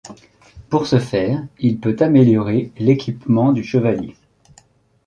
Pour 0.69 0.87
ce 0.87 0.97
faire, 0.97 1.45
il 1.59 1.79
peut 1.79 1.95
améliorer 1.99 2.71
l'équipement 2.79 3.51
du 3.53 3.63
chevalier. 3.63 4.15